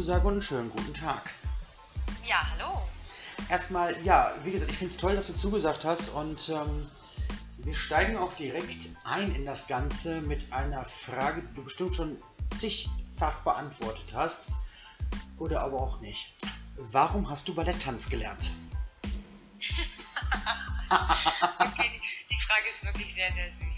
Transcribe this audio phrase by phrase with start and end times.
[0.00, 1.34] Zusage und einen schönen guten Tag.
[2.24, 2.80] Ja, hallo.
[3.50, 6.88] Erstmal, ja, wie gesagt, ich finde es toll, dass du zugesagt hast und ähm,
[7.58, 12.16] wir steigen auch direkt ein in das Ganze mit einer Frage, die du bestimmt schon
[12.56, 14.52] zigfach beantwortet hast
[15.36, 16.32] oder aber auch nicht.
[16.76, 18.52] Warum hast du Balletttanz gelernt?
[21.58, 23.70] okay, die Frage ist wirklich sehr, sehr süß.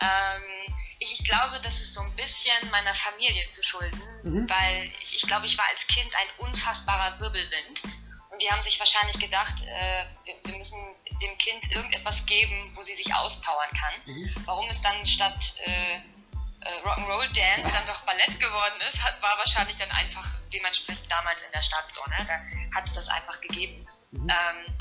[0.00, 4.48] Ähm, ich, ich, glaube, das ist so ein bisschen meiner Familie zu schulden, mhm.
[4.48, 4.90] weil
[5.26, 7.82] ich, glaube, ich war als Kind ein unfassbarer Wirbelwind.
[8.30, 10.78] Und die haben sich wahrscheinlich gedacht, äh, wir, müssen
[11.20, 13.94] dem Kind irgendetwas geben, wo sie sich auspowern kann.
[14.04, 14.34] Mhm.
[14.44, 19.36] Warum es dann statt äh, äh, Rock'n'Roll Dance dann doch Ballett geworden ist, hat, war
[19.38, 22.02] wahrscheinlich dann einfach dementsprechend damals in der Stadt so.
[22.08, 22.24] Ne?
[22.24, 23.84] Da hat es das einfach gegeben.
[24.12, 24.28] Mhm.
[24.30, 24.76] Ähm,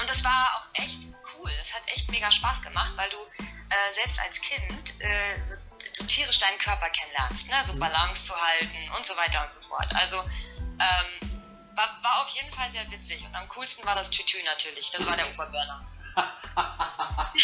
[0.00, 0.98] und das war auch echt
[1.38, 1.52] cool.
[1.62, 5.54] Es hat echt mega Spaß gemacht, weil du äh, selbst als Kind äh, so,
[5.94, 7.54] so, tierisch deinen Körper kennenlernst, ne?
[7.64, 7.80] so mhm.
[7.80, 9.94] Balance zu halten und so weiter und so fort.
[9.94, 11.30] Also ähm,
[11.74, 13.24] war, war auf jeden Fall sehr witzig.
[13.24, 14.90] Und am coolsten war das Tütü natürlich.
[14.90, 15.86] Das war der Oberburner.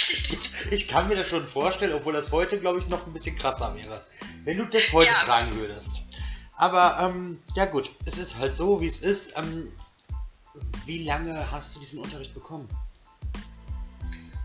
[0.71, 3.75] ich kann mir das schon vorstellen, obwohl das heute, glaube ich, noch ein bisschen krasser
[3.75, 4.05] wäre,
[4.45, 6.19] wenn du das heute ja, tragen würdest.
[6.55, 9.37] Aber ähm, ja gut, es ist halt so, wie es ist.
[9.39, 9.73] Ähm,
[10.85, 12.69] wie lange hast du diesen Unterricht bekommen?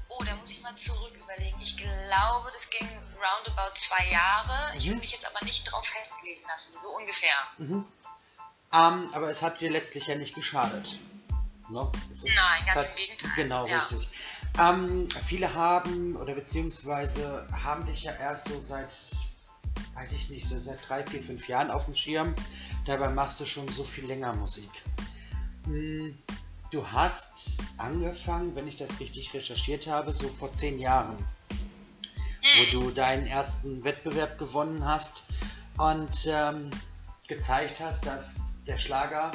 [0.07, 1.61] Oh, da muss ich mal zurück überlegen.
[1.61, 4.71] Ich glaube, das ging roundabout zwei Jahre.
[4.73, 4.77] Mhm.
[4.77, 7.37] Ich will mich jetzt aber nicht drauf festlegen lassen, so ungefähr.
[7.59, 7.85] Mhm.
[8.73, 10.99] Ähm, aber es hat dir letztlich ja nicht geschadet.
[11.69, 11.91] Ne?
[12.09, 13.31] Ist, Nein, ganz hat, im Gegenteil.
[13.35, 13.77] Genau, ja.
[13.77, 14.09] richtig.
[14.59, 18.91] Ähm, viele haben oder beziehungsweise haben dich ja erst so seit,
[19.93, 22.35] weiß ich nicht, so seit drei, vier, fünf Jahren auf dem Schirm.
[22.85, 24.69] Dabei machst du schon so viel länger Musik.
[25.65, 26.17] Hm,
[26.75, 31.17] du hast angefangen, wenn ich das richtig recherchiert habe, so vor zehn Jahren,
[32.41, 32.71] wo hm.
[32.71, 35.23] du deinen ersten Wettbewerb gewonnen hast
[35.77, 36.69] und ähm,
[37.27, 39.31] gezeigt hast, dass der Schlager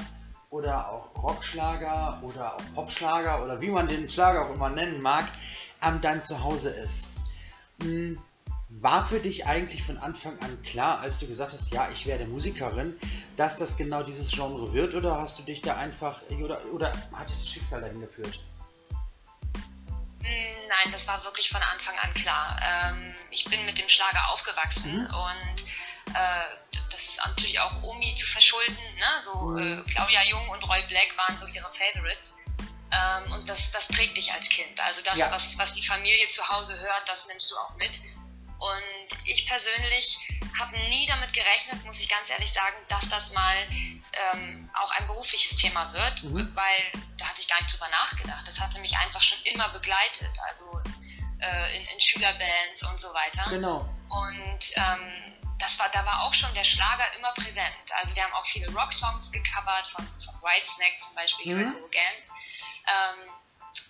[0.51, 5.25] oder auch Rockschlager oder auch Popschlager oder wie man den Schlager auch immer nennen mag,
[5.83, 7.13] ähm, dein Zuhause ist.
[7.81, 8.19] Hm,
[8.71, 12.25] war für dich eigentlich von Anfang an klar, als du gesagt hast, ja, ich werde
[12.27, 12.97] Musikerin,
[13.37, 17.29] dass das genau dieses Genre wird oder hast du dich da einfach oder, oder hat
[17.29, 18.41] dich das Schicksal dahin geführt?
[20.23, 22.61] Hm, nein, das war wirklich von Anfang an klar.
[22.63, 25.07] Ähm, ich bin mit dem Schlager aufgewachsen mhm.
[25.07, 28.79] und äh, das ist natürlich auch Omi zu verschulden.
[28.97, 29.21] Ne?
[29.21, 29.85] So mhm.
[29.85, 32.35] äh, Claudia Jung und Roy Black waren so ihre Favorites.
[32.93, 34.79] Ähm, und das, das prägt dich als Kind.
[34.81, 35.31] Also das, ja.
[35.33, 38.01] was, was die Familie zu Hause hört, das nimmst du auch mit.
[38.61, 40.19] Und ich persönlich
[40.61, 43.55] habe nie damit gerechnet, muss ich ganz ehrlich sagen, dass das mal
[44.13, 46.55] ähm, auch ein berufliches Thema wird, mhm.
[46.55, 48.47] weil da hatte ich gar nicht drüber nachgedacht.
[48.47, 50.81] Das hatte mich einfach schon immer begleitet, also
[51.41, 53.47] äh, in, in, Schülerbands und so weiter.
[53.49, 53.89] Genau.
[54.09, 57.93] Und ähm, das war, da war auch schon der Schlager immer präsent.
[57.99, 61.77] Also wir haben auch viele Rocksongs gecovert, von, von Whitesnake zum Beispiel, mhm.
[61.85, 62.17] Again.
[62.87, 63.31] Ähm,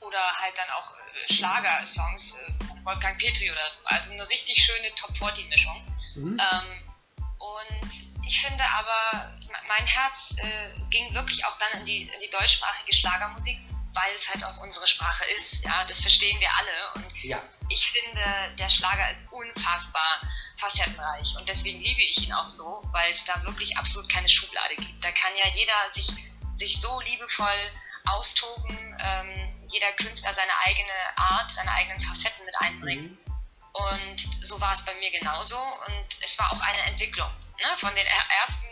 [0.00, 3.84] oder halt dann auch äh, Schlagersongs äh, von Wolfgang Petri oder so.
[3.84, 5.94] Also eine richtig schöne Top-40-Mischung.
[6.16, 6.40] Mhm.
[6.40, 6.92] Ähm,
[7.38, 9.32] und ich finde aber,
[9.68, 13.58] mein Herz äh, ging wirklich auch dann in die, in die deutschsprachige Schlagermusik,
[13.92, 15.64] weil es halt auch unsere Sprache ist.
[15.64, 16.92] Ja, das verstehen wir alle.
[16.94, 17.42] Und ja.
[17.68, 18.22] ich finde,
[18.58, 20.20] der Schlager ist unfassbar
[20.56, 21.34] facettenreich.
[21.38, 25.02] Und deswegen liebe ich ihn auch so, weil es da wirklich absolut keine Schublade gibt.
[25.02, 26.08] Da kann ja jeder sich,
[26.52, 27.72] sich so liebevoll
[28.06, 28.96] austoben.
[29.00, 33.18] Ähm, jeder Künstler seine eigene Art, seine eigenen Facetten mit einbringen.
[33.26, 33.30] Mhm.
[33.72, 35.58] Und so war es bei mir genauso.
[35.86, 37.30] Und es war auch eine Entwicklung.
[37.58, 37.66] Ne?
[37.78, 38.66] Von den ersten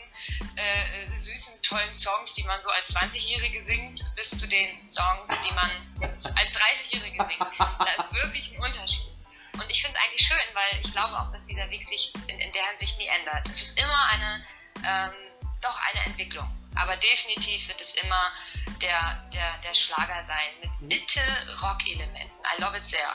[0.56, 5.54] äh, süßen, tollen Songs, die man so als 20-Jährige singt, bis zu den Songs, die
[5.54, 5.70] man
[6.00, 7.46] als 30-Jährige singt.
[7.58, 9.06] Da ist wirklich ein Unterschied.
[9.54, 12.38] Und ich finde es eigentlich schön, weil ich glaube auch, dass dieser Weg sich in,
[12.38, 13.48] in der Hinsicht nie ändert.
[13.48, 14.44] Es ist immer eine,
[14.84, 15.12] ähm,
[15.60, 16.57] doch eine Entwicklung.
[16.82, 18.32] Aber definitiv wird es immer
[18.80, 20.88] der, der, der Schlager sein mit mhm.
[20.88, 21.20] bitte
[21.62, 22.32] Rock-Elementen.
[22.56, 23.08] I love it sehr.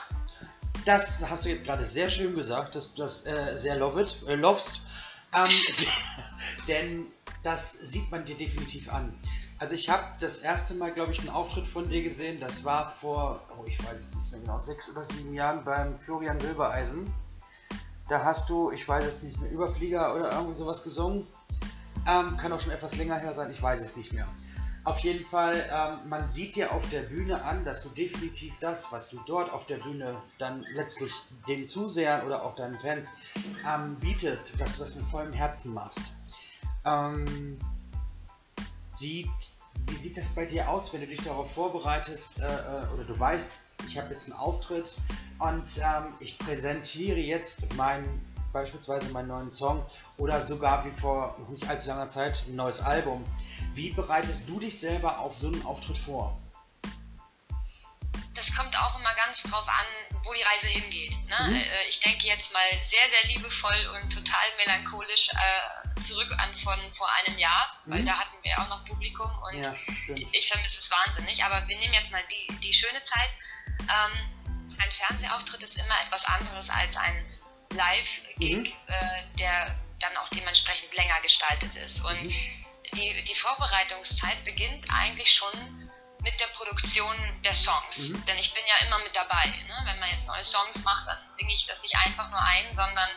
[0.84, 4.18] Das hast du jetzt gerade sehr schön gesagt, dass du das äh, sehr love it,
[4.28, 4.82] äh, lovest.
[5.34, 5.50] Ähm,
[6.68, 7.06] denn
[7.42, 9.16] das sieht man dir definitiv an.
[9.58, 12.40] Also ich habe das erste Mal, glaube ich, einen Auftritt von dir gesehen.
[12.40, 15.96] Das war vor, oh, ich weiß es nicht mehr genau, sechs oder sieben Jahren beim
[15.96, 17.12] Florian Silbereisen.
[18.08, 21.26] Da hast du, ich weiß es nicht mehr, Überflieger oder irgendwie sowas gesungen.
[22.06, 24.28] Ähm, kann auch schon etwas länger her sein, ich weiß es nicht mehr.
[24.84, 28.92] Auf jeden Fall, ähm, man sieht dir auf der Bühne an, dass du definitiv das,
[28.92, 31.10] was du dort auf der Bühne dann letztlich
[31.48, 33.08] den Zusehern oder auch deinen Fans
[33.66, 36.12] ähm, bietest, dass du das mit vollem Herzen machst.
[36.84, 37.58] Ähm,
[38.76, 39.26] sieht,
[39.86, 43.18] wie sieht das bei dir aus, wenn du dich darauf vorbereitest äh, äh oder du
[43.18, 44.98] weißt, ich habe jetzt einen Auftritt
[45.38, 48.04] und ähm, ich präsentiere jetzt mein
[48.54, 49.84] beispielsweise meinen neuen Song
[50.16, 53.22] oder sogar wie vor nicht allzu langer Zeit ein neues Album.
[53.74, 56.40] Wie bereitest du dich selber auf so einen Auftritt vor?
[58.34, 59.86] Das kommt auch immer ganz drauf an,
[60.24, 61.12] wo die Reise hingeht.
[61.28, 61.36] Ne?
[61.48, 61.56] Mhm.
[61.56, 66.78] Äh, ich denke jetzt mal sehr, sehr liebevoll und total melancholisch äh, zurück an von
[66.92, 67.92] vor einem Jahr, mhm.
[67.92, 69.74] weil da hatten wir auch noch Publikum und ja,
[70.14, 71.42] ich, ich vermisse es wahnsinnig.
[71.44, 73.30] Aber wir nehmen jetzt mal die, die schöne Zeit.
[73.80, 74.46] Ähm,
[74.78, 77.24] ein Fernsehauftritt ist immer etwas anderes als ein
[77.74, 78.72] Live-Gig, mhm.
[78.86, 82.04] äh, der dann auch dementsprechend länger gestaltet ist.
[82.04, 82.64] Und mhm.
[82.94, 85.90] die, die Vorbereitungszeit beginnt eigentlich schon
[86.22, 87.98] mit der Produktion der Songs.
[87.98, 88.24] Mhm.
[88.26, 89.46] Denn ich bin ja immer mit dabei.
[89.68, 89.82] Ne?
[89.84, 93.10] Wenn man jetzt neue Songs macht, dann singe ich das nicht einfach nur ein, sondern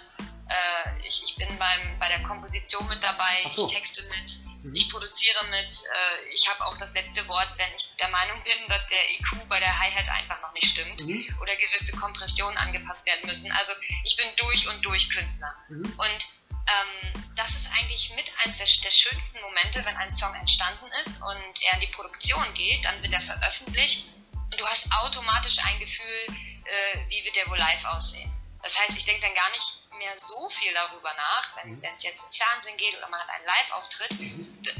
[0.49, 3.67] äh, ich, ich bin beim, bei der Komposition mit dabei, so.
[3.67, 4.37] ich texte mit.
[4.73, 8.67] Ich produziere mit, äh, ich habe auch das letzte Wort, wenn ich der Meinung bin,
[8.67, 11.37] dass der EQ bei der Hi-Hat einfach noch nicht stimmt mhm.
[11.41, 13.51] oder gewisse Kompressionen angepasst werden müssen.
[13.51, 13.73] Also
[14.03, 15.53] ich bin durch und durch Künstler.
[15.69, 15.93] Mhm.
[15.97, 20.87] Und ähm, das ist eigentlich mit eines der, der, schönsten Momente, wenn ein Song entstanden
[21.01, 25.57] ist und er in die Produktion geht, dann wird er veröffentlicht und du hast automatisch
[25.63, 26.25] ein Gefühl,
[26.65, 28.31] äh, wie wird der wohl live aussehen.
[28.67, 32.21] Das heißt, ich denke dann gar nicht mehr so viel darüber nach, wenn es jetzt
[32.25, 34.11] ins Fernsehen geht oder man hat einen Live-Auftritt,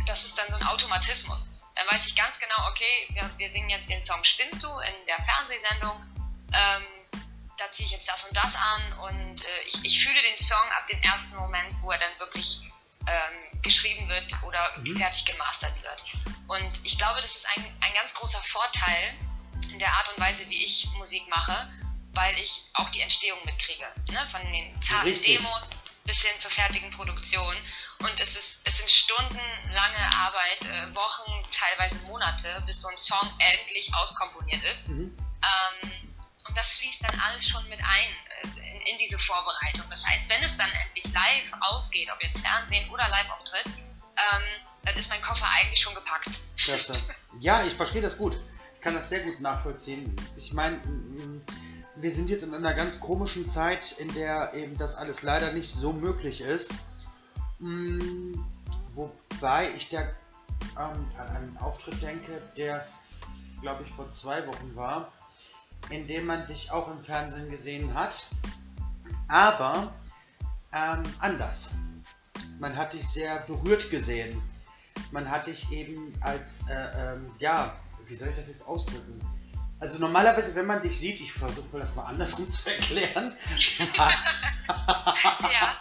[0.06, 1.62] das ist dann so ein Automatismus.
[1.74, 5.06] Dann weiß ich ganz genau, okay, wir, wir singen jetzt den Song Spinnst du in
[5.08, 6.04] der Fernsehsendung.
[6.54, 6.84] Ähm,
[7.58, 10.70] da ziehe ich jetzt das und das an und äh, ich, ich, fühle den Song
[10.78, 12.60] ab dem ersten Moment, wo er dann wirklich
[13.08, 14.98] ähm, geschrieben wird oder mhm.
[14.98, 16.04] fertig gemastert wird.
[16.48, 19.18] Und ich glaube, das ist ein, ein ganz großer Vorteil
[19.72, 21.72] in der Art und Weise, wie ich Musik mache,
[22.18, 23.86] weil ich auch die Entstehung mitkriege.
[24.10, 24.28] Ne?
[24.32, 25.70] Von den zarten Demos
[26.04, 27.56] bis hin zur fertigen Produktion.
[28.00, 33.30] Und es, ist, es sind stundenlange Arbeit, äh, Wochen, teilweise Monate, bis so ein Song
[33.38, 34.88] endlich auskomponiert ist.
[34.90, 35.16] Mhm.
[35.16, 35.92] Ähm,
[36.48, 39.86] und das fließt dann alles schon mit ein äh, in, in, diese Vorbereitung.
[39.90, 44.44] Das heißt, wenn es dann endlich live ausgeht, ob jetzt Fernsehen oder Live-Auftritt, ähm,
[44.86, 46.30] dann ist mein Koffer eigentlich schon gepackt.
[46.58, 47.00] Klasse.
[47.40, 48.36] Ja, ich verstehe das gut.
[48.74, 50.16] Ich kann das sehr gut nachvollziehen.
[50.38, 50.82] Ich meine,
[52.00, 55.74] wir sind jetzt in einer ganz komischen Zeit, in der eben das alles leider nicht
[55.74, 56.86] so möglich ist.
[58.90, 62.86] Wobei ich da ähm, an einen Auftritt denke, der,
[63.62, 65.12] glaube ich, vor zwei Wochen war
[65.90, 68.28] in dem man dich auch im Fernsehen gesehen hat,
[69.28, 69.94] aber
[70.74, 71.72] ähm, anders.
[72.60, 74.42] Man hat dich sehr berührt gesehen.
[75.12, 79.22] Man hat dich eben als, äh, ähm, ja, wie soll ich das jetzt ausdrücken?
[79.80, 83.36] Also normalerweise, wenn man dich sieht, ich versuche das mal andersrum zu erklären.
[84.68, 85.78] ja,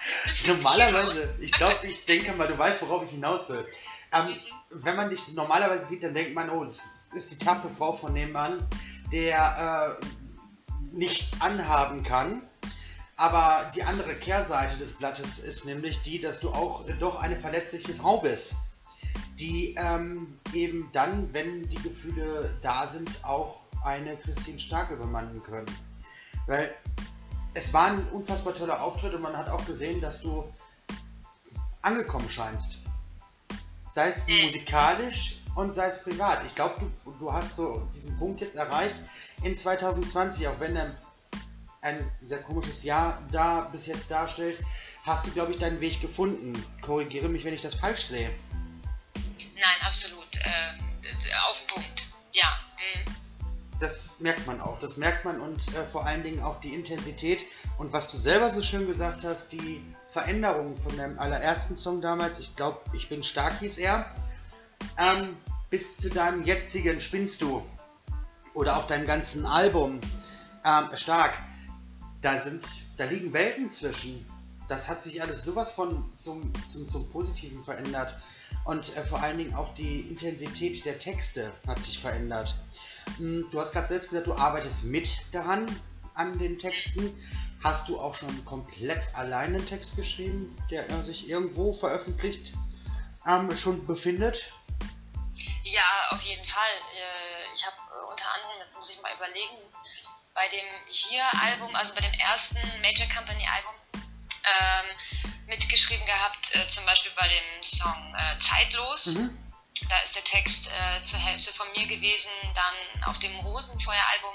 [0.47, 3.67] normalerweise, ich glaube, ich denke mal, du weißt, worauf ich hinaus will.
[4.13, 4.37] Ähm, mhm.
[4.71, 8.15] Wenn man dich normalerweise sieht, dann denkt man, oh, das ist die taffe Frau von
[8.15, 8.63] dem Mann
[9.13, 10.07] der äh,
[10.93, 12.43] nichts anhaben kann.
[13.17, 17.95] Aber die andere Kehrseite des Blattes ist nämlich die, dass du auch doch eine verletzliche
[17.95, 18.57] Frau bist,
[19.39, 25.67] die ähm, eben dann, wenn die Gefühle da sind, auch eine Christine Stark übermannen können.
[26.47, 26.75] Weil
[27.55, 30.45] es war ein unfassbar toller Auftritt und man hat auch gesehen, dass du
[31.81, 32.81] angekommen scheinst.
[33.87, 34.43] Sei es mhm.
[34.43, 36.45] musikalisch, und sei es privat.
[36.45, 39.01] Ich glaube, du, du hast so diesen Punkt jetzt erreicht
[39.43, 40.95] in 2020, auch wenn er
[41.81, 44.59] ein sehr komisches Jahr da bis jetzt darstellt,
[45.05, 46.63] hast du, glaube ich, deinen Weg gefunden.
[46.83, 48.31] Korrigiere mich, wenn ich das falsch sehe.
[49.55, 50.27] Nein, absolut.
[50.35, 50.73] Äh,
[51.49, 52.09] auf Punkt.
[52.33, 52.59] Ja.
[52.77, 53.17] Mhm.
[53.79, 54.79] Das merkt man auch.
[54.79, 57.45] Das merkt man und äh, vor allen Dingen auch die Intensität
[57.79, 62.39] und was du selber so schön gesagt hast, die Veränderung von deinem allerersten Song damals.
[62.39, 64.11] Ich glaube, ich bin stark hieß er
[64.99, 65.37] ähm,
[65.71, 67.63] bis zu deinem jetzigen Spinnst du
[68.55, 70.01] oder auch deinem ganzen Album
[70.65, 71.35] ähm, stark.
[72.21, 72.67] Da sind,
[72.97, 74.25] da liegen Welten zwischen.
[74.69, 78.17] Das hat sich alles sowas von zum, zum, zum Positiven verändert.
[78.65, 82.55] Und äh, vor allen Dingen auch die Intensität der Texte hat sich verändert.
[83.17, 85.69] Hm, du hast gerade selbst gesagt, du arbeitest mit daran,
[86.15, 87.15] an den Texten.
[87.63, 92.55] Hast du auch schon komplett alleine einen Text geschrieben, der sich irgendwo veröffentlicht
[93.27, 94.53] ähm, schon befindet?
[95.65, 96.75] Ja, auf jeden Fall.
[96.95, 99.57] Äh, ich habe äh, unter anderem, jetzt muss ich mal überlegen,
[100.35, 104.87] bei dem Hier-Album, also bei dem ersten Major Company-Album, ähm,
[105.49, 109.07] mitgeschrieben gehabt, äh, zum Beispiel bei dem Song äh, Zeitlos.
[109.07, 109.46] Mhm.
[109.89, 112.31] Da ist der Text äh, zur Hälfte von mir gewesen.
[112.55, 114.35] Dann auf dem Rosenfeuer-Album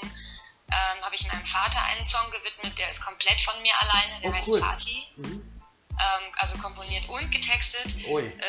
[0.71, 4.31] ähm, habe ich meinem Vater einen Song gewidmet, der ist komplett von mir alleine, der
[4.31, 4.61] oh, heißt cool.
[4.61, 5.05] Party.
[5.17, 5.61] Mhm.
[5.91, 7.93] Ähm, also komponiert und getextet.
[8.05, 8.41] Ähm,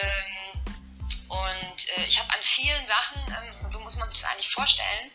[1.29, 5.11] und äh, ich habe an vielen Sachen, ähm, so muss man sich das eigentlich vorstellen,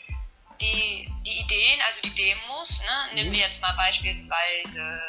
[0.60, 5.02] die, die Ideen, also die Demos, ne, nehmen wir jetzt mal beispielsweise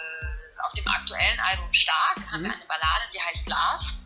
[0.64, 2.54] auf dem aktuellen Album Stark haben wir mhm.
[2.54, 3.97] eine Ballade, die heißt Love.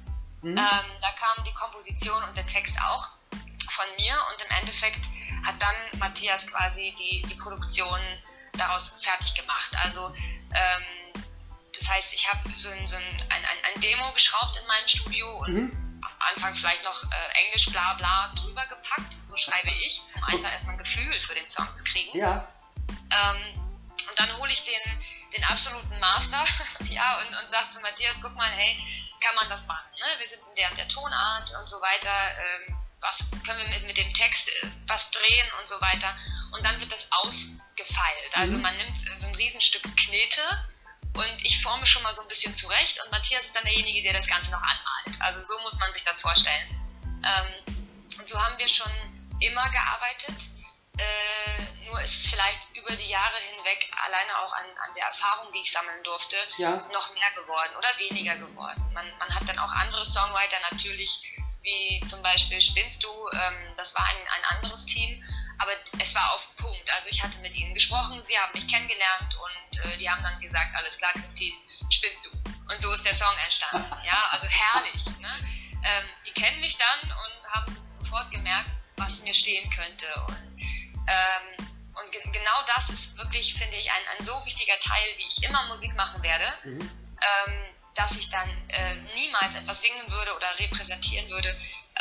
[0.43, 0.59] Mhm.
[0.59, 3.09] Ähm, da kam die Komposition und der Text auch
[3.71, 5.09] von mir und im Endeffekt
[5.45, 8.01] hat dann Matthias quasi die, die Produktion
[8.53, 9.71] daraus fertig gemacht.
[9.83, 10.15] Also
[10.55, 11.13] ähm,
[11.79, 13.45] das heißt, ich habe so, ein, so ein, ein,
[13.75, 16.01] ein, Demo geschraubt in meinem Studio und mhm.
[16.03, 20.53] am Anfang vielleicht noch äh, Englisch bla bla drüber gepackt, so schreibe ich, um einfach
[20.53, 22.17] erstmal ein Gefühl für den Song zu kriegen.
[22.17, 22.47] Ja.
[22.89, 23.61] Ähm,
[24.09, 25.03] und dann hole ich den,
[25.35, 26.45] den absoluten Master
[26.85, 28.77] ja, und, und sage zu Matthias, guck mal, hey,
[29.23, 29.89] kann man das machen?
[29.99, 30.07] Ne?
[30.19, 32.11] Wir sind in der der Tonart und so weiter.
[32.37, 36.17] Ähm, was können wir mit, mit dem Text äh, was drehen und so weiter.
[36.53, 38.33] Und dann wird das ausgefeilt.
[38.35, 38.63] Also mhm.
[38.63, 40.41] man nimmt so ein Riesenstück Knete
[41.15, 44.15] und ich forme schon mal so ein bisschen zurecht und Matthias ist dann derjenige, der
[44.15, 45.21] das Ganze noch anmalt.
[45.21, 46.69] Also so muss man sich das vorstellen.
[47.05, 47.77] Ähm,
[48.19, 48.91] und so haben wir schon
[49.41, 50.52] immer gearbeitet.
[50.99, 55.53] Äh, nur ist es vielleicht über die Jahre hinweg, alleine auch an, an der Erfahrung,
[55.53, 56.71] die ich sammeln durfte, ja.
[56.93, 58.93] noch mehr geworden oder weniger geworden.
[58.93, 61.23] Man, man hat dann auch andere Songwriter natürlich,
[61.63, 65.23] wie zum Beispiel Spinnst du, ähm, das war ein, ein anderes Team,
[65.59, 66.93] aber es war auf Punkt.
[66.95, 70.41] Also ich hatte mit ihnen gesprochen, sie haben mich kennengelernt und äh, die haben dann
[70.41, 71.57] gesagt, alles klar, Christine,
[71.91, 72.31] spinnst du.
[72.31, 73.87] Und so ist der Song entstanden.
[74.05, 75.05] Ja, also herrlich.
[75.21, 75.31] Ne?
[75.85, 80.07] Ähm, die kennen mich dann und haben sofort gemerkt, was mir stehen könnte.
[80.27, 80.52] Und,
[81.07, 85.27] ähm, und ge genau das ist wirklich, finde ich, ein, ein so wichtiger Teil, wie
[85.29, 86.45] ich immer Musik machen werde.
[86.65, 86.81] Mhm.
[86.81, 91.55] Ähm, dass ich dann äh, niemals etwas singen würde oder repräsentieren würde,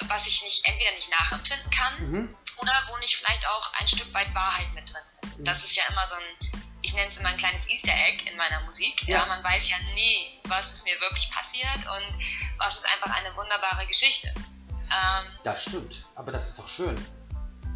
[0.08, 2.38] was ich nicht entweder nicht nachempfinden kann mhm.
[2.58, 5.40] oder wo nicht vielleicht auch ein Stück weit Wahrheit mit drin ist.
[5.40, 5.46] Mhm.
[5.46, 8.38] Das ist ja immer so ein, ich nenne es immer ein kleines Easter Egg in
[8.38, 9.06] meiner Musik.
[9.08, 9.20] Ja.
[9.20, 9.26] ja.
[9.26, 12.26] man weiß ja nie, was ist mir wirklich passiert und
[12.58, 14.34] was ist einfach eine wunderbare Geschichte.
[14.38, 17.06] Ähm, das stimmt, aber das ist auch schön.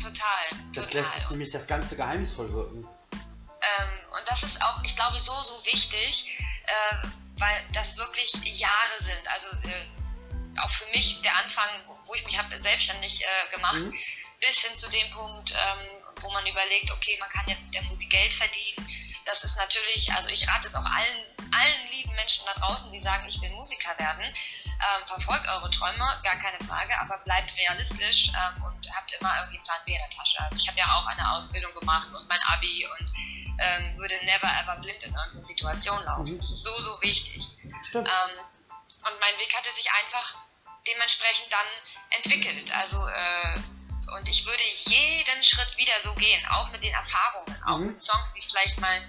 [0.01, 0.45] Total.
[0.73, 1.01] Das total.
[1.01, 2.87] lässt nämlich das Ganze geheimnisvoll wirken.
[3.13, 6.37] Ähm, und das ist auch, ich glaube, so, so wichtig.
[6.65, 9.27] Äh, weil das wirklich Jahre sind.
[9.27, 11.69] Also äh, auch für mich der Anfang,
[12.05, 13.93] wo ich mich habe selbstständig äh, gemacht, mhm.
[14.39, 15.87] bis hin zu dem Punkt, ähm,
[16.21, 18.87] wo man überlegt, okay, man kann jetzt mit der Musik Geld verdienen.
[19.25, 23.01] Das ist natürlich, also ich rate es auch allen, allen lieben Menschen da draußen, die
[23.01, 24.23] sagen, ich will Musiker werden.
[24.23, 29.57] Ähm, verfolgt eure Träume, gar keine Frage, aber bleibt realistisch ähm, und habt immer irgendwie
[29.57, 30.39] einen Plan B in der Tasche.
[30.41, 33.11] Also ich habe ja auch eine Ausbildung gemacht und mein Abi und
[33.57, 36.33] ähm, würde never ever blind in irgendeine Situation laufen.
[36.33, 36.37] Mhm.
[36.37, 37.47] Das ist so, so wichtig.
[37.87, 38.07] Stimmt.
[38.07, 38.39] Ähm,
[39.05, 40.35] und mein Weg hatte sich einfach
[40.87, 41.67] dementsprechend dann
[42.17, 42.71] entwickelt.
[42.75, 43.59] Also, äh,
[44.17, 47.87] und ich würde jeden Schritt wieder so gehen, auch mit den Erfahrungen, auch mhm.
[47.87, 49.01] mit Songs, die vielleicht mal,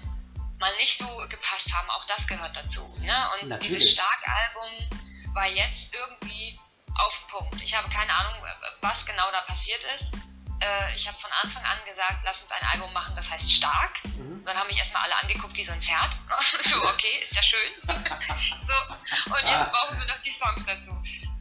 [0.59, 2.81] mal nicht so gepasst haben, auch das gehört dazu.
[3.01, 3.29] Ne?
[3.41, 3.75] Und Natürlich.
[3.75, 6.59] dieses Stark-Album war jetzt irgendwie
[6.95, 7.61] auf Punkt.
[7.61, 8.43] Ich habe keine Ahnung,
[8.81, 10.13] was genau da passiert ist
[10.59, 14.03] äh, ich habe von Anfang an gesagt, lass uns ein Album machen, das heißt Stark.
[14.03, 14.43] Mhm.
[14.45, 16.15] Dann haben mich erstmal alle angeguckt wie so ein Pferd.
[16.61, 17.73] so, okay, ist ja schön.
[17.85, 17.93] so,
[19.31, 20.91] und jetzt brauchen wir noch die Songs dazu.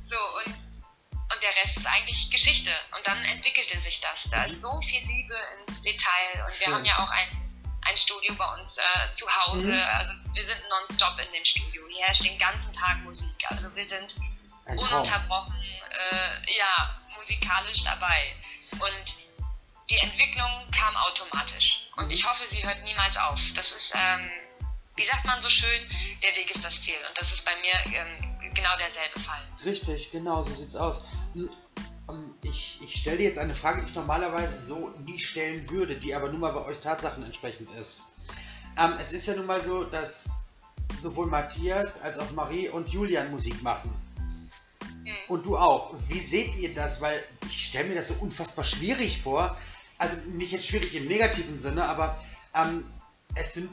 [0.03, 2.71] So, und, und der Rest ist eigentlich Geschichte.
[2.97, 4.29] Und dann entwickelte sich das.
[4.31, 4.61] Da ist mhm.
[4.61, 6.45] so viel Liebe ins Detail.
[6.47, 7.46] Und wir haben ja auch ein,
[7.89, 9.73] ein Studio bei uns äh, zu Hause.
[9.73, 9.99] Mhm.
[9.99, 11.83] Also wir sind nonstop in dem Studio.
[11.89, 13.35] Hier herrscht den ganzen Tag Musik.
[13.49, 14.17] Also wir sind
[14.67, 18.35] ununterbrochen, äh, ja, musikalisch dabei.
[18.73, 19.17] Und
[19.89, 21.89] die Entwicklung kam automatisch.
[21.97, 23.41] Und ich hoffe, sie hört niemals auf.
[23.55, 24.31] Das ist, ähm,
[24.97, 25.89] wie sagt man so schön,
[26.23, 26.99] der Weg ist das Ziel.
[27.09, 29.43] Und das ist bei mir ähm, genau derselbe Fall.
[29.65, 31.05] Richtig, genau, so sieht's aus.
[32.49, 36.15] Ich, ich stelle dir jetzt eine Frage, die ich normalerweise so nie stellen würde, die
[36.15, 38.03] aber nun mal bei euch Tatsachen entsprechend ist.
[38.79, 40.29] Ähm, es ist ja nun mal so, dass
[40.95, 43.91] sowohl Matthias als auch Marie und Julian Musik machen.
[45.03, 45.17] Mhm.
[45.29, 45.95] Und du auch.
[46.09, 47.01] Wie seht ihr das?
[47.01, 49.57] Weil ich stelle mir das so unfassbar schwierig vor.
[49.99, 52.19] Also nicht jetzt schwierig im negativen Sinne, aber
[52.55, 52.85] ähm,
[53.35, 53.71] es sind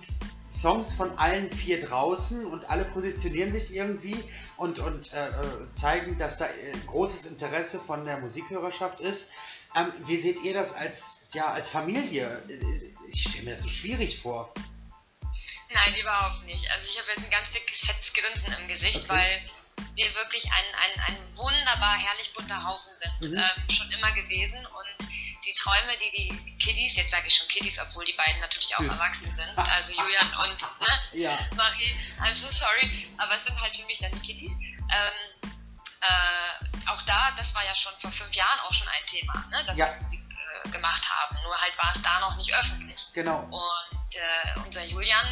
[0.54, 4.16] Songs von allen vier draußen und alle positionieren sich irgendwie
[4.58, 9.32] und, und äh, äh zeigen, dass da äh, großes Interesse von der Musikhörerschaft ist.
[9.76, 12.30] Ähm, wie seht ihr das als, ja, als Familie?
[13.10, 14.54] Ich stelle mir das so schwierig vor.
[15.70, 16.70] Nein, überhaupt nicht.
[16.72, 19.10] Also ich habe jetzt ein ganz dickes, fettes Grinsen im Gesicht, okay.
[19.10, 19.42] weil
[19.96, 23.38] wir wirklich ein, ein, ein wunderbar herrlich bunter Haufen sind, mhm.
[23.40, 24.60] ähm, schon immer gewesen.
[24.60, 25.08] Und
[25.54, 28.78] die Träume, die die Kiddies, jetzt sage ich schon Kiddies, obwohl die beiden natürlich Süß.
[28.78, 31.40] auch erwachsen sind, also Julian und ne, ja.
[31.56, 34.54] Marie, I'm so sorry, aber es sind halt für mich dann die Kiddies.
[34.54, 35.52] Ähm,
[36.02, 39.64] äh, auch da, das war ja schon vor fünf Jahren auch schon ein Thema, ne,
[39.66, 39.88] dass ja.
[39.88, 40.22] wir Musik
[40.66, 41.38] äh, gemacht haben.
[41.44, 43.06] Nur halt war es da noch nicht öffentlich.
[43.14, 43.40] Genau.
[43.40, 45.26] Und äh, unser Julian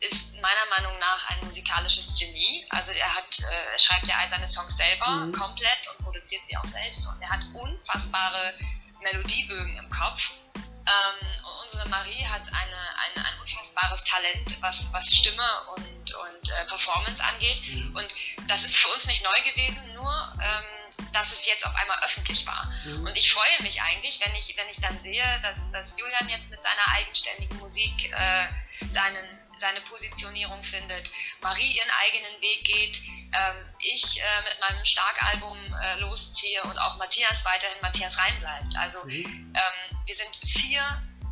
[0.00, 2.66] ist meiner Meinung nach ein musikalisches Genie.
[2.70, 5.32] Also er hat, äh, er schreibt ja all seine Songs selber mhm.
[5.32, 8.54] komplett und produziert sie auch selbst und er hat unfassbare
[9.00, 10.32] Melodiebögen im Kopf.
[10.56, 11.26] Ähm,
[11.64, 15.44] unsere Marie hat eine, eine, ein unfassbares Talent, was, was Stimme
[15.76, 17.60] und, und äh, Performance angeht.
[17.68, 17.96] Mhm.
[17.96, 18.08] Und
[18.48, 20.64] das ist für uns nicht neu gewesen, nur ähm,
[21.12, 22.72] dass es jetzt auf einmal öffentlich war.
[22.84, 23.04] Mhm.
[23.06, 26.50] Und ich freue mich eigentlich, wenn ich, wenn ich dann sehe, dass, dass Julian jetzt
[26.50, 28.48] mit seiner eigenständigen Musik äh,
[28.90, 31.10] seinen seine Positionierung findet,
[31.40, 33.00] Marie ihren eigenen Weg geht,
[33.32, 38.76] ähm, ich äh, mit meinem Starkalbum äh, losziehe und auch Matthias weiterhin Matthias reinbleibt.
[38.78, 39.54] Also mhm.
[39.54, 40.82] ähm, wir sind vier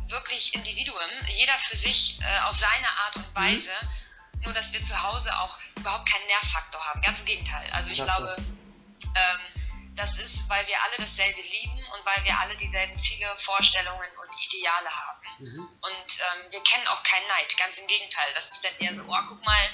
[0.07, 3.35] wirklich Individuen, jeder für sich äh, auf seine Art und mhm.
[3.35, 4.41] Weise, mhm.
[4.43, 7.01] nur dass wir zu Hause auch überhaupt keinen Nervfaktor haben.
[7.01, 7.69] Ganz im Gegenteil.
[7.71, 8.23] Also ich Klasse.
[8.23, 9.56] glaube, ähm,
[9.97, 14.45] das ist, weil wir alle dasselbe lieben und weil wir alle dieselben Ziele, Vorstellungen und
[14.45, 15.27] Ideale haben.
[15.39, 15.69] Mhm.
[15.81, 18.27] Und ähm, wir kennen auch keinen Neid, ganz im Gegenteil.
[18.35, 19.69] Das ist dann eher so, oh, guck mal,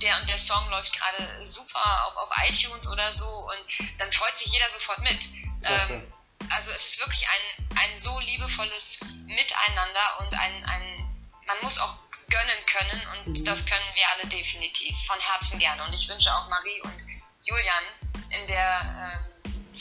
[0.00, 4.38] der und der Song läuft gerade super auf, auf iTunes oder so und dann freut
[4.38, 5.28] sich jeder sofort mit.
[5.64, 6.12] Ähm,
[6.50, 11.16] also es ist wirklich ein, ein so liebevolles Miteinander und ein, ein
[11.46, 11.96] man muss auch
[12.28, 13.44] gönnen können und mhm.
[13.44, 15.84] das können wir alle definitiv von Herzen gerne.
[15.84, 16.94] Und ich wünsche auch Marie und
[17.42, 17.84] Julian
[18.30, 19.33] in der ähm,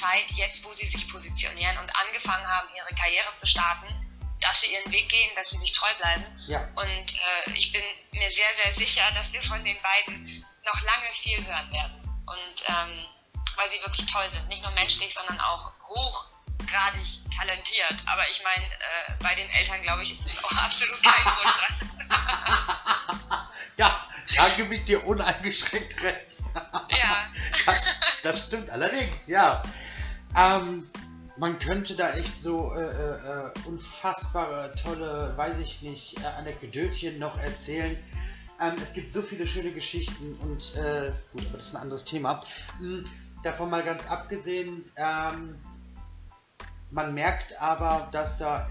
[0.04, 3.88] Zeit, jetzt wo sie sich positionieren und angefangen haben, ihre Karriere zu starten,
[4.42, 6.26] dass sie ihren Weg gehen, dass sie sich treu bleiben.
[6.48, 6.60] Ja.
[6.76, 7.82] Und äh, ich bin
[8.12, 12.04] mir sehr, sehr sicher, dass wir von den beiden noch lange viel hören werden.
[12.26, 13.06] Und ähm,
[13.56, 17.08] weil sie wirklich toll sind, nicht nur menschlich, sondern auch hochgradig
[17.38, 17.96] talentiert.
[18.06, 21.54] Aber ich meine, äh, bei den Eltern, glaube ich, ist es auch absolut kein Grund
[23.78, 26.42] ja, da gebe ich dir uneingeschränkt recht.
[26.90, 27.28] ja.
[27.66, 29.62] das, das stimmt allerdings, ja.
[30.38, 30.88] Ähm,
[31.38, 37.40] man könnte da echt so äh, äh, unfassbare, tolle, weiß ich nicht, äh, Anekdötchen noch
[37.40, 37.98] erzählen.
[38.62, 42.06] Ähm, es gibt so viele schöne Geschichten und äh, gut, aber das ist ein anderes
[42.06, 42.42] Thema.
[42.82, 43.04] Ähm,
[43.42, 45.56] davon mal ganz abgesehen, ähm,
[46.92, 48.70] man merkt aber, dass da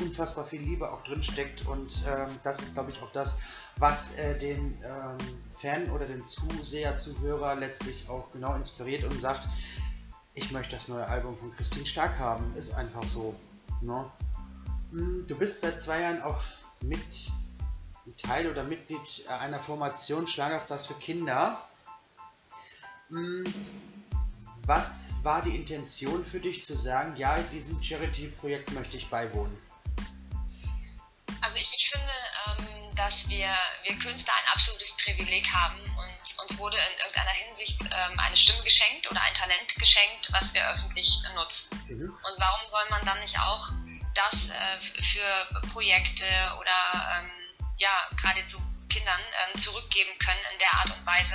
[0.00, 3.38] unfassbar viel Liebe auch drin steckt und ähm, das ist, glaube ich, auch das,
[3.76, 5.18] was äh, den ähm,
[5.50, 9.46] Fan oder den Zuseher, Zuhörer letztlich auch genau inspiriert und sagt,
[10.34, 12.54] ich möchte das neue Album von Christine Stark haben.
[12.54, 13.38] Ist einfach so.
[13.80, 14.10] Ne?
[14.90, 16.40] Hm, du bist seit zwei Jahren auch
[16.80, 17.32] mit
[18.16, 21.60] Teil oder Mitglied einer Formation Schlagerstars für Kinder.
[23.08, 23.44] Hm,
[24.66, 29.56] was war die Intention für dich zu sagen, ja, diesem Charity-Projekt möchte ich beiwohnen?
[31.40, 32.12] Also ich, ich finde,
[32.46, 33.48] ähm, dass wir,
[33.84, 38.62] wir Künstler ein absolutes Privileg haben und uns wurde in irgendeiner Hinsicht ähm, eine Stimme
[38.62, 41.70] geschenkt oder ein Talent geschenkt, was wir öffentlich nutzen.
[41.88, 42.10] Mhm.
[42.10, 43.70] Und warum soll man dann nicht auch
[44.14, 46.26] das äh, für Projekte
[46.58, 47.30] oder ähm,
[47.78, 48.58] ja, gerade zu
[48.90, 51.34] Kindern ähm, zurückgeben können in der Art und Weise,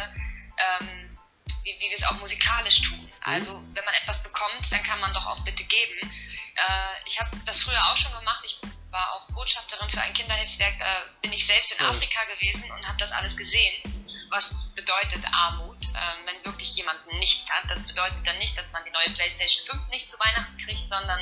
[0.79, 1.17] ähm,
[1.63, 3.01] wie, wie wir es auch musikalisch tun.
[3.01, 3.11] Mhm.
[3.21, 5.99] Also wenn man etwas bekommt, dann kann man doch auch bitte geben.
[6.03, 8.43] Äh, ich habe das früher auch schon gemacht.
[8.45, 8.59] Ich
[8.95, 10.85] war auch Botschafterin für ein Kinderhilfswerk, äh,
[11.21, 14.07] bin ich selbst in Afrika gewesen und habe das alles gesehen.
[14.29, 17.69] Was bedeutet Armut, äh, wenn wirklich jemand nichts hat?
[17.69, 21.19] Das bedeutet dann nicht, dass man die neue PlayStation 5 nicht zu Weihnachten kriegt, sondern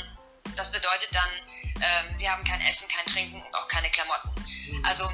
[0.55, 1.29] das bedeutet dann,
[1.81, 4.29] äh, sie haben kein Essen, kein Trinken und auch keine Klamotten.
[4.38, 4.86] Mhm.
[4.86, 5.09] Also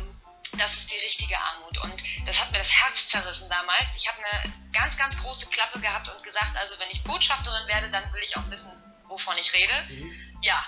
[0.58, 1.78] das ist die richtige Armut.
[1.78, 3.96] Und das hat mir das Herz zerrissen damals.
[3.96, 7.90] Ich habe eine ganz, ganz große Klappe gehabt und gesagt, also wenn ich Botschafterin werde,
[7.90, 8.72] dann will ich auch wissen,
[9.08, 9.74] wovon ich rede.
[9.88, 10.40] Mhm.
[10.42, 10.62] Ja.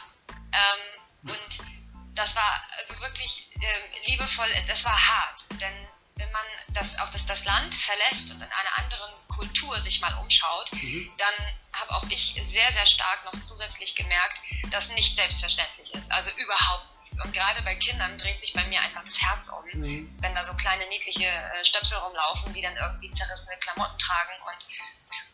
[0.53, 1.70] Ähm, und
[2.15, 7.25] das war also wirklich äh, liebevoll, das war hart, denn wenn man das, auch das,
[7.25, 11.11] das Land verlässt und in einer anderen Kultur sich mal umschaut, mhm.
[11.17, 11.33] dann
[11.73, 16.11] habe auch ich sehr, sehr stark noch zusätzlich gemerkt, dass nicht selbstverständlich ist.
[16.11, 17.23] Also überhaupt nichts.
[17.23, 20.15] Und gerade bei Kindern dreht sich bei mir einfach das Herz um, mhm.
[20.21, 24.33] wenn da so kleine niedliche äh, Stöpsel rumlaufen, die dann irgendwie zerrissene Klamotten tragen.
[24.45, 24.67] Und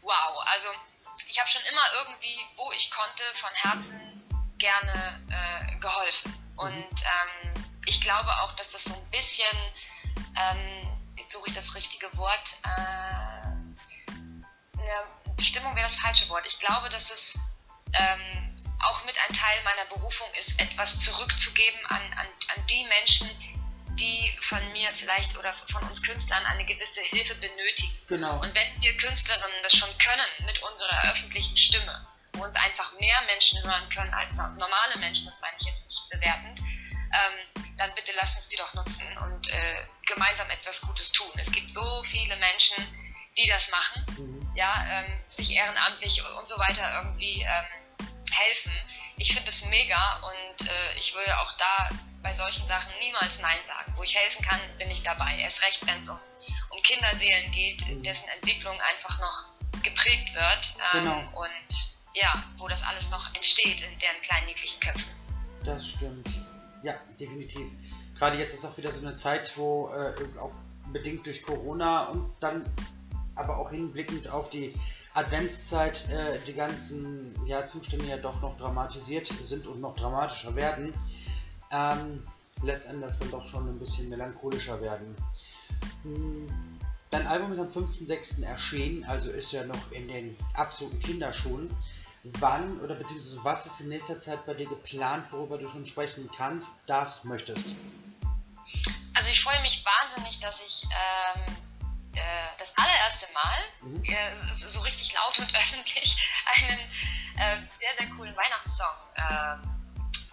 [0.01, 0.67] wow, also
[1.27, 4.23] ich habe schon immer irgendwie, wo ich konnte, von Herzen
[4.57, 6.36] gerne äh, geholfen.
[6.57, 7.53] Und ähm,
[7.85, 9.45] ich glaube auch, dass das so ein bisschen,
[10.35, 13.37] ähm, jetzt suche ich das richtige Wort, äh,
[14.79, 16.45] eine Bestimmung wäre das falsche Wort.
[16.45, 17.37] Ich glaube, dass es
[17.93, 23.29] ähm, auch mit ein Teil meiner Berufung ist, etwas zurückzugeben an, an, an die Menschen,
[23.99, 27.97] die von mir vielleicht oder von uns Künstlern eine gewisse Hilfe benötigen.
[28.07, 28.35] Genau.
[28.39, 33.21] Und wenn wir Künstlerinnen das schon können mit unserer öffentlichen Stimme, wo uns einfach mehr
[33.27, 38.11] Menschen hören können als normale Menschen, das meine ich jetzt nicht bewertend, ähm, dann bitte
[38.13, 41.31] lasst uns die doch nutzen und äh, gemeinsam etwas Gutes tun.
[41.37, 42.85] Es gibt so viele Menschen,
[43.37, 44.51] die das machen, mhm.
[44.55, 47.65] ja, ähm, sich ehrenamtlich und so weiter irgendwie ähm,
[48.31, 48.71] helfen.
[49.17, 51.89] Ich finde das mega und äh, ich würde auch da
[52.21, 53.93] bei solchen Sachen niemals Nein sagen.
[53.95, 55.37] Wo ich helfen kann, bin ich dabei.
[55.37, 56.19] Erst recht, wenn es um,
[56.69, 58.03] um Kinderseelen geht, mhm.
[58.03, 60.75] dessen Entwicklung einfach noch geprägt wird.
[60.93, 61.41] Ähm, genau.
[61.41, 65.11] Und ja, wo das alles noch entsteht in deren kleinen niedlichen Köpfen.
[65.63, 66.29] Das stimmt.
[66.83, 67.69] Ja, definitiv.
[68.17, 70.53] Gerade jetzt ist auch wieder so eine Zeit, wo äh, auch
[70.91, 72.65] bedingt durch Corona und dann
[73.35, 74.73] aber auch hinblickend auf die
[75.13, 80.93] Adventszeit äh, die ganzen ja, Zustände ja doch noch dramatisiert sind und noch dramatischer werden,
[81.71, 82.25] ähm,
[82.63, 85.15] lässt einen das dann doch schon ein bisschen melancholischer werden.
[86.03, 86.47] Hm,
[87.11, 88.43] dein Album ist am 5.6.
[88.43, 91.69] erschienen, also ist ja noch in den absoluten Kinderschuhen.
[92.39, 96.29] Wann oder beziehungsweise was ist in nächster Zeit bei dir geplant, worüber du schon sprechen
[96.35, 97.75] kannst, darfst, möchtest?
[99.13, 101.57] Also ich freue mich wahnsinnig, dass ich ähm,
[102.13, 104.03] äh, das allererste Mal mhm.
[104.03, 106.79] äh, so richtig laut und öffentlich einen
[107.37, 109.77] äh, sehr, sehr coolen Weihnachtssong ähm,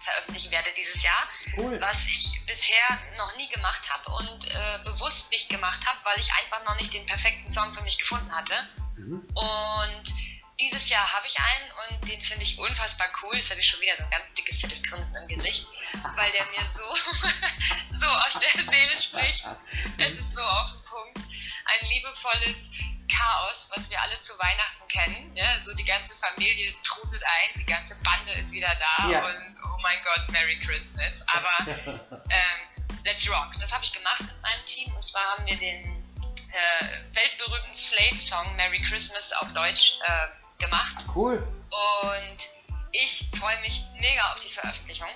[0.05, 1.27] veröffentlichen werde dieses Jahr,
[1.57, 1.81] cool.
[1.81, 6.31] was ich bisher noch nie gemacht habe und äh, bewusst nicht gemacht habe, weil ich
[6.33, 8.53] einfach noch nicht den perfekten Song für mich gefunden hatte.
[8.97, 9.27] Mhm.
[9.33, 10.13] Und
[10.59, 13.35] dieses Jahr habe ich einen und den finde ich unfassbar cool.
[13.35, 15.65] Jetzt habe ich schon wieder so ein ganz dickes, fettes Grinsen im Gesicht,
[16.15, 19.45] weil der mir so, so aus der Seele spricht.
[19.97, 21.17] Es ist so auf den Punkt.
[21.17, 22.69] Ein liebevolles
[23.11, 25.35] Chaos, was wir alle zu Weihnachten kennen.
[25.35, 29.25] Ja, so die ganze Familie trudelt ein, die ganze Bande ist wieder da ja.
[29.25, 31.25] und oh mein Gott, Merry Christmas.
[31.27, 31.71] Aber
[32.29, 33.51] ähm, let's rock.
[33.59, 35.85] Das habe ich gemacht mit meinem Team und zwar haben wir den
[36.51, 41.05] äh, weltberühmten Slade-Song Merry Christmas auf Deutsch äh, gemacht.
[41.13, 41.37] Cool.
[41.69, 42.37] Und
[42.91, 45.09] ich freue mich mega auf die Veröffentlichung.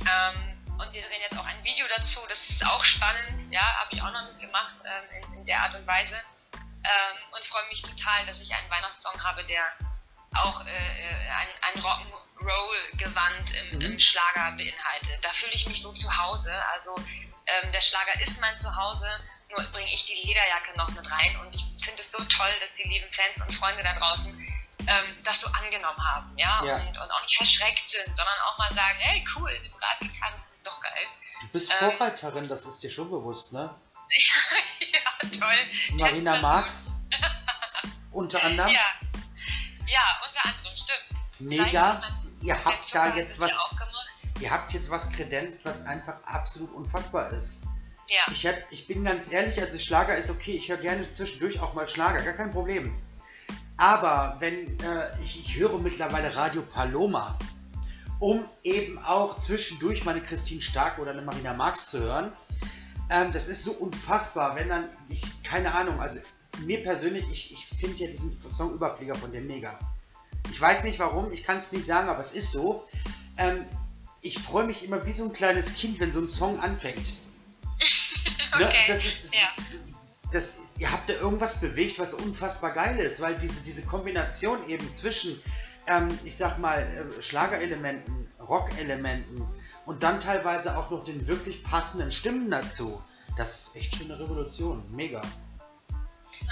[0.00, 2.20] Ähm, und wir drehen jetzt auch ein Video dazu.
[2.28, 3.52] Das ist auch spannend.
[3.52, 6.16] Ja, habe ich auch noch nicht gemacht ähm, in, in, der Art und Weise.
[6.54, 9.62] Ähm, und freue mich total, dass ich einen Weihnachtssong habe, der
[10.34, 13.80] auch äh, äh ein, ein Rock'n'Roll-Gewand im, mhm.
[13.82, 15.18] im, Schlager beinhaltet.
[15.22, 16.52] Da fühle ich mich so zu Hause.
[16.72, 16.94] Also
[17.46, 19.08] ähm, der Schlager ist mein Zuhause,
[19.56, 21.36] nur bringe ich die Lederjacke noch mit rein.
[21.40, 24.36] Und ich finde es so toll, dass die lieben Fans und Freunde da draußen
[24.86, 26.76] ähm, das so angenommen haben, ja, ja.
[26.76, 30.80] Und, und, auch nicht verschreckt sind, sondern auch mal sagen, hey, cool, Radgitarre ist doch
[30.80, 31.06] geil.
[31.40, 33.74] Du bist ähm, Vorreiterin, das ist dir schon bewusst, ne?
[34.80, 35.98] ja, toll.
[35.98, 36.92] Marina Marx.
[38.10, 38.72] unter anderem.
[38.72, 38.80] Ja.
[39.86, 41.40] ja, unter anderem, stimmt.
[41.40, 42.02] Mega.
[42.42, 43.96] Ihr habt da jetzt was.
[44.40, 47.64] Ihr habt jetzt was kredenzt, was einfach absolut unfassbar ist.
[48.12, 48.30] Ja.
[48.30, 51.72] Ich, hab, ich bin ganz ehrlich, also Schlager ist okay, ich höre gerne zwischendurch auch
[51.72, 52.94] mal Schlager, gar kein Problem.
[53.78, 57.38] Aber wenn äh, ich, ich höre mittlerweile Radio Paloma,
[58.18, 62.36] um eben auch zwischendurch meine Christine Stark oder eine Marina Marx zu hören,
[63.08, 66.20] ähm, das ist so unfassbar, wenn dann, ich, keine Ahnung, also
[66.58, 69.78] mir persönlich, ich, ich finde ja diesen Song Überflieger von dem mega.
[70.50, 72.84] Ich weiß nicht warum, ich kann es nicht sagen, aber es ist so.
[73.38, 73.64] Ähm,
[74.20, 77.14] ich freue mich immer wie so ein kleines Kind, wenn so ein Song anfängt.
[78.58, 78.82] Ne, okay.
[78.82, 78.84] Ne?
[78.86, 79.40] Das ist, das ja.
[79.40, 79.58] ist
[80.32, 84.90] das, ihr habt da irgendwas bewegt, was unfassbar geil ist, weil diese, diese Kombination eben
[84.90, 85.40] zwischen,
[85.88, 89.46] ähm, ich sag mal, äh, Schlagerelementen, Rockelementen
[89.86, 93.02] und dann teilweise auch noch den wirklich passenden Stimmen dazu.
[93.36, 94.84] Das ist echt schon eine Revolution.
[94.90, 95.22] Mega.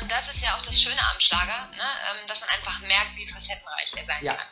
[0.00, 1.76] Und das ist ja auch das Schöne am Schlager, ne?
[1.76, 4.34] Ähm, dass man einfach merkt, wie facettenreich er sein ja.
[4.34, 4.46] kann.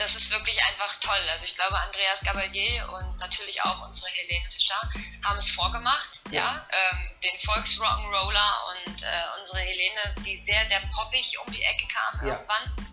[0.00, 1.28] Das ist wirklich einfach toll.
[1.30, 4.80] Also ich glaube, Andreas Gabalier und natürlich auch unsere Helene Fischer
[5.22, 6.20] haben es vorgemacht.
[6.30, 6.40] Ja.
[6.40, 6.68] ja?
[6.70, 9.06] Ähm, den Volksrock'n'Roller und äh,
[9.38, 12.32] unsere Helene, die sehr, sehr poppig um die Ecke kam ja.
[12.32, 12.90] irgendwann.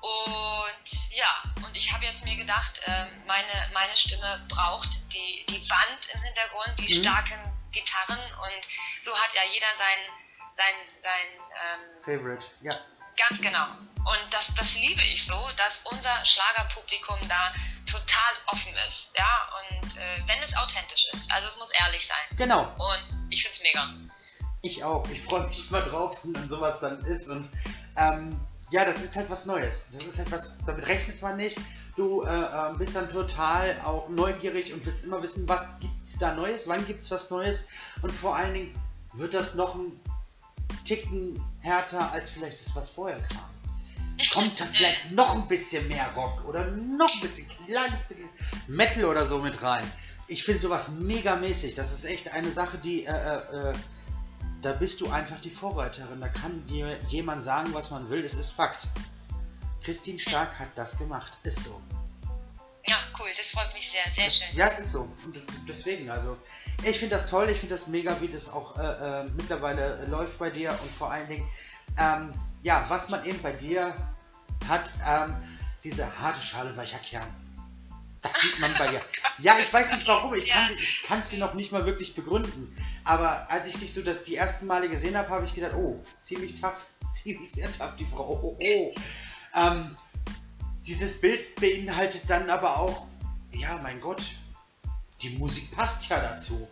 [0.00, 5.70] Und ja, und ich habe jetzt mir gedacht, äh, meine, meine Stimme braucht die, die
[5.70, 7.02] Wand im Hintergrund, die mhm.
[7.02, 8.66] starken Gitarren und
[9.00, 9.98] so hat ja jeder sein,
[10.54, 11.26] sein, sein
[11.62, 12.72] ähm, Favorite, ja.
[13.18, 13.66] Ganz genau.
[13.98, 17.52] Und das, das liebe ich so, dass unser Schlagerpublikum da
[17.84, 19.10] total offen ist.
[19.16, 21.30] Ja, und äh, wenn es authentisch ist.
[21.30, 22.36] Also es muss ehrlich sein.
[22.36, 22.62] Genau.
[22.62, 23.92] Und ich finde es mega.
[24.62, 25.08] Ich auch.
[25.10, 27.28] Ich freue mich immer drauf, wenn sowas dann ist.
[27.28, 27.48] Und
[27.96, 29.88] ähm, ja, das ist halt was Neues.
[29.90, 31.58] Das ist halt was, damit rechnet man nicht.
[31.96, 36.18] Du äh, äh bist dann total auch neugierig und willst immer wissen, was gibt es
[36.18, 37.68] da Neues, wann gibt es was Neues.
[38.02, 40.00] Und vor allen Dingen wird das noch ein
[40.84, 43.50] Ticken härter als vielleicht das, was vorher kam.
[44.32, 48.28] Kommt da vielleicht noch ein bisschen mehr Rock oder noch ein bisschen kleines bisschen
[48.66, 49.90] Metal oder so mit rein.
[50.26, 51.74] Ich finde sowas mega mäßig.
[51.74, 53.74] Das ist echt eine Sache, die äh, äh, äh,
[54.60, 56.20] da bist du einfach die Vorreiterin.
[56.20, 58.22] Da kann dir jemand sagen, was man will.
[58.22, 58.88] Das ist Fakt.
[59.82, 61.38] Christine Stark hat das gemacht.
[61.44, 61.80] Ist so.
[62.86, 64.56] Ja, cool, das freut mich sehr, sehr schön.
[64.56, 65.00] Ja, es ist so.
[65.24, 66.36] Und deswegen, also,
[66.82, 70.38] ich finde das toll, ich finde das mega, wie das auch äh, äh, mittlerweile läuft
[70.38, 71.48] bei dir und vor allen Dingen,
[71.98, 73.94] ähm, ja, was man eben bei dir
[74.68, 75.36] hat, ähm,
[75.84, 77.28] diese harte Schale weicher Kern.
[78.20, 79.02] Das sieht man bei dir.
[79.40, 80.48] Ja, ich weiß nicht warum, ich
[81.04, 82.74] kann es dir noch nicht mal wirklich begründen.
[83.04, 86.04] Aber als ich dich so das die ersten Male gesehen habe, habe ich gedacht, oh,
[86.22, 88.40] ziemlich tough, ziemlich sehr tough, die Frau.
[88.42, 88.94] Oh, oh.
[89.54, 89.96] Ähm,
[90.86, 93.06] dieses Bild beinhaltet dann aber auch,
[93.52, 94.22] ja, mein Gott,
[95.22, 96.68] die Musik passt ja dazu.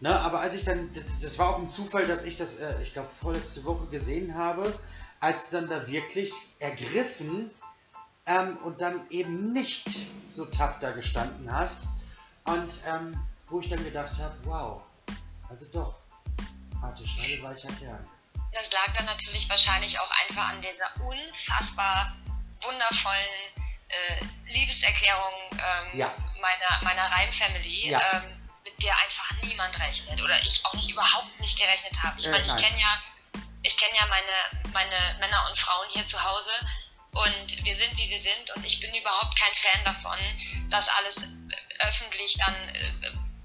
[0.00, 2.92] Ne, aber als ich dann, das, war auch ein Zufall, dass ich das, äh, ich
[2.92, 4.76] glaube, vorletzte Woche gesehen habe,
[5.20, 7.52] als du dann da wirklich ergriffen
[8.26, 9.88] ähm, und dann eben nicht
[10.28, 11.86] so tough da gestanden hast.
[12.44, 14.82] Und ähm, wo ich dann gedacht habe, wow,
[15.48, 16.00] also doch,
[16.80, 18.04] harte Schale weicher Kern.
[18.52, 22.16] Das lag dann natürlich wahrscheinlich auch einfach an dieser unfassbar
[22.62, 23.52] wundervollen
[23.88, 26.14] äh, Liebeserklärung ähm, ja.
[26.40, 28.00] meiner, meiner Reim-Family, ja.
[28.12, 32.18] ähm, mit der einfach niemand rechnet oder ich auch nicht überhaupt nicht gerechnet habe.
[32.20, 33.02] Ich äh, meine, ich kenne ja,
[33.62, 36.50] ich kenne ja meine, meine Männer und Frauen hier zu Hause
[37.12, 40.18] und wir sind wie wir sind und ich bin überhaupt kein Fan davon,
[40.70, 41.16] das alles
[41.80, 42.92] öffentlich dann äh,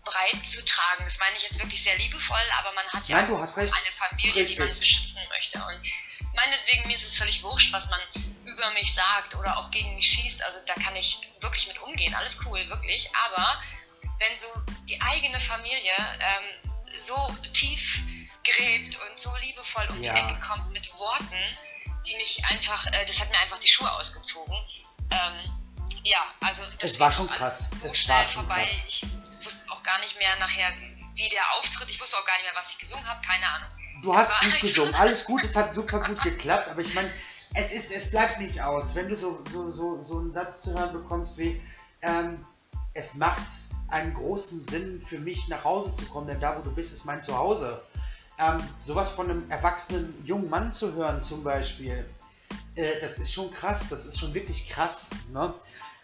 [0.03, 1.03] breit zu tragen.
[1.03, 4.55] Das meine ich jetzt wirklich sehr liebevoll, aber man hat ja Nein, eine Familie, Richtig.
[4.55, 5.57] die man beschützen möchte.
[5.59, 5.81] Und
[6.33, 7.99] meinetwegen, mir ist es völlig wurscht, was man
[8.57, 10.43] über mich sagt oder auch gegen mich schießt.
[10.43, 12.13] Also da kann ich wirklich mit umgehen.
[12.15, 13.09] Alles cool, wirklich.
[13.25, 13.61] Aber
[14.19, 14.47] wenn so
[14.85, 18.01] die eigene Familie ähm, so tief
[18.43, 20.13] gräbt und so liebevoll um ja.
[20.13, 21.57] die Ecke kommt mit Worten,
[22.07, 24.55] die mich einfach, äh, das hat mir einfach die Schuhe ausgezogen.
[25.11, 25.61] Ähm,
[26.03, 27.69] ja, also es war schon krass.
[27.69, 28.61] So es war schon vorbei.
[28.61, 28.85] Krass.
[28.87, 29.05] Ich
[29.43, 30.73] wusste auch gar nicht mehr nachher,
[31.13, 31.89] wie der auftritt.
[31.89, 33.21] Ich wusste auch gar nicht mehr, was ich gesungen habe.
[33.25, 33.69] Keine Ahnung.
[34.01, 37.11] Du hast gut gesungen, alles gut, es hat super gut geklappt, aber ich meine,
[37.53, 40.77] es, ist, es bleibt nicht aus, wenn du so, so, so, so einen Satz zu
[40.77, 41.61] hören bekommst wie,
[42.01, 42.45] ähm,
[42.93, 43.47] es macht
[43.87, 47.05] einen großen Sinn für mich nach Hause zu kommen, denn da, wo du bist, ist
[47.05, 47.81] mein Zuhause.
[48.39, 52.07] Ähm, sowas von einem erwachsenen jungen Mann zu hören zum Beispiel,
[52.75, 55.09] äh, das ist schon krass, das ist schon wirklich krass.
[55.31, 55.53] Ne?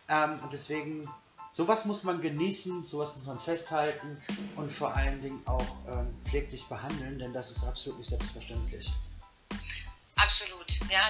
[0.10, 1.08] Ähm, und deswegen,
[1.49, 4.17] sowas muss man genießen, sowas muss man festhalten
[4.56, 8.91] und vor allen Dingen auch ähm, pfleglich behandeln, denn das ist absolut nicht selbstverständlich.
[10.63, 10.91] Absolut.
[10.91, 11.02] Ja,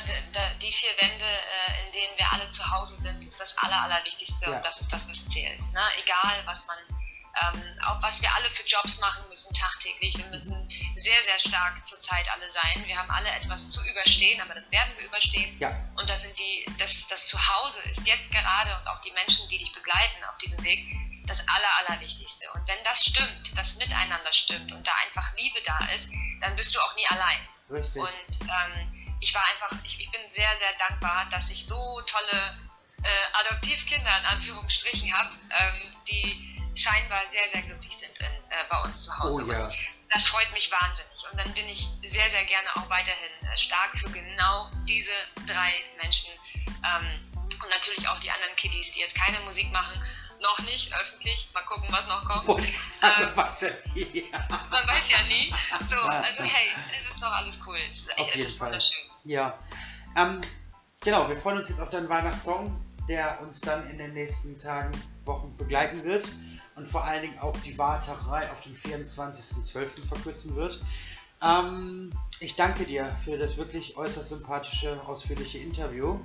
[0.62, 4.46] die vier Wände, äh, in denen wir alle zu Hause sind, ist das Aller, Allerwichtigste
[4.46, 4.58] ja.
[4.58, 5.60] und das ist das, was zählt.
[5.60, 5.82] Ne?
[6.04, 6.78] Egal, was man
[7.42, 10.18] ähm, auch was wir alle für Jobs machen müssen tagtäglich.
[10.18, 12.86] Wir müssen sehr, sehr stark zurzeit alle sein.
[12.86, 15.58] Wir haben alle etwas zu überstehen, aber das werden wir überstehen.
[15.60, 15.76] Ja.
[15.98, 19.58] Und das sind die, das, das Zuhause ist jetzt gerade und auch die Menschen, die
[19.58, 20.86] dich begleiten auf diesem Weg,
[21.26, 22.52] das Aller, Allerwichtigste.
[22.54, 26.12] Und wenn das stimmt, das Miteinander stimmt und da einfach Liebe da ist,
[26.42, 27.48] dann bist du auch nie allein.
[27.72, 28.02] Richtig.
[28.02, 32.58] Und ähm, ich war einfach, ich, ich bin sehr, sehr dankbar, dass ich so tolle
[33.04, 38.82] äh, Adoptivkinder in Anführungsstrichen habe, ähm, die scheinbar sehr, sehr glücklich sind in, äh, bei
[38.82, 39.46] uns zu Hause.
[39.48, 39.72] Oh, ja.
[40.10, 41.32] das freut mich wahnsinnig.
[41.32, 45.12] Und dann bin ich sehr, sehr gerne auch weiterhin äh, stark für genau diese
[45.48, 46.32] drei Menschen.
[46.68, 47.32] Ähm,
[47.64, 50.04] und natürlich auch die anderen Kiddies, die jetzt keine Musik machen.
[50.42, 51.48] Noch nicht öffentlich.
[51.54, 52.46] Mal gucken, was noch kommt.
[52.48, 53.70] Wollte ich sagen, ähm, weiß ja.
[54.70, 55.54] Man weiß ja nie.
[55.90, 57.78] So, also hey, es ist doch alles cool.
[57.90, 58.68] Es ist, auf jeden Fall.
[58.68, 59.03] wunderschön.
[59.26, 59.58] Ja.
[60.18, 60.42] Ähm,
[61.02, 64.92] genau, wir freuen uns jetzt auf deinen Weihnachtssong, der uns dann in den nächsten Tagen,
[65.24, 66.30] Wochen begleiten wird
[66.76, 70.06] und vor allen Dingen auch die Warterei auf den 24.12.
[70.06, 70.82] verkürzen wird.
[71.42, 76.20] Ähm, ich danke dir für das wirklich äußerst sympathische, ausführliche Interview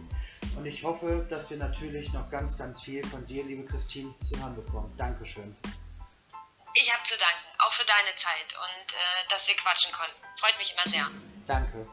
[0.56, 4.38] und ich hoffe, dass wir natürlich noch ganz, ganz viel von dir, liebe Christine, zu
[4.38, 4.92] hören bekommen.
[4.96, 5.56] Dankeschön.
[6.74, 10.14] Ich habe zu danken, auch für deine Zeit und äh, dass wir quatschen konnten.
[10.38, 11.10] Freut mich immer sehr.
[11.46, 11.88] Danke.